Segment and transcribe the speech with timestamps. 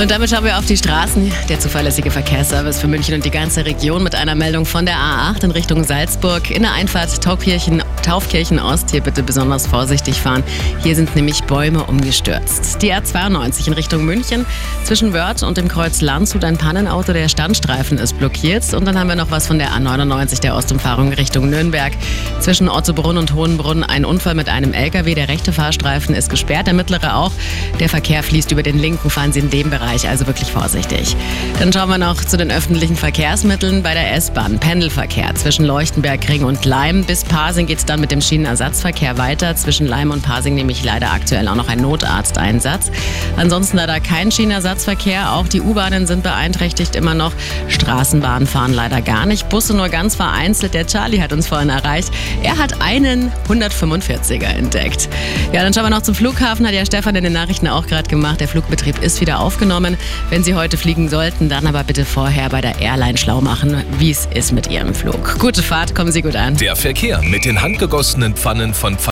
[0.00, 1.32] Und damit schauen wir auf die Straßen.
[1.48, 5.42] Der zuverlässige Verkehrsservice für München und die ganze Region mit einer Meldung von der A8
[5.42, 6.52] in Richtung Salzburg.
[6.52, 10.44] In der Einfahrt Taufkirchen, Taufkirchen Ost hier bitte besonders vorsichtig fahren.
[10.84, 12.80] Hier sind nämlich Bäume umgestürzt.
[12.80, 14.46] Die R92 in Richtung München
[14.84, 17.12] zwischen Wörth und dem Kreuz Landshut ein Pannenauto.
[17.12, 18.72] Der Standstreifen ist blockiert.
[18.74, 21.92] Und dann haben wir noch was von der A99 der Ostumfahrung Richtung Nürnberg.
[22.38, 25.16] Zwischen Ottobrunn und Hohenbrunn ein Unfall mit einem LKW.
[25.16, 27.32] Der rechte Fahrstreifen ist gesperrt, der mittlere auch.
[27.80, 29.10] Der Verkehr fließt über den linken.
[29.10, 31.16] Fahren Sie in dem Bereich Bereich, also wirklich vorsichtig.
[31.58, 34.58] Dann schauen wir noch zu den öffentlichen Verkehrsmitteln bei der S-Bahn.
[34.58, 37.04] Pendelverkehr zwischen Leuchtenberg, Ring und Leim.
[37.04, 39.56] Bis Pasing geht es dann mit dem Schienenersatzverkehr weiter.
[39.56, 42.90] Zwischen Leim und Pasing nehme ich leider aktuell auch noch ein Notarzteinsatz.
[43.36, 45.32] Ansonsten leider kein Schienenersatzverkehr.
[45.32, 47.32] Auch die U-Bahnen sind beeinträchtigt immer noch.
[47.68, 49.48] Straßenbahnen fahren leider gar nicht.
[49.48, 50.74] Busse nur ganz vereinzelt.
[50.74, 52.10] Der Charlie hat uns vorhin erreicht.
[52.42, 55.08] Er hat einen 145er entdeckt.
[55.52, 56.66] Ja, dann schauen wir noch zum Flughafen.
[56.66, 58.40] Hat ja Stefan in den Nachrichten auch gerade gemacht.
[58.40, 59.96] Der Flugbetrieb ist wieder aufgenommen genommen.
[60.30, 64.10] Wenn Sie heute fliegen sollten, dann aber bitte vorher bei der Airline schlau machen, wie
[64.10, 65.38] es ist mit Ihrem Flug.
[65.38, 66.56] Gute Fahrt, kommen Sie gut an.
[66.56, 68.98] Der Verkehr mit den handgegossenen Pfannen von